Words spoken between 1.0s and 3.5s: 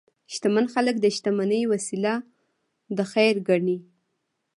د شتمنۍ وسیله د خیر